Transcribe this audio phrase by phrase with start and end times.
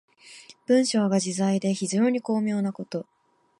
[0.65, 3.05] 文章が自在で非常に巧妙なこと。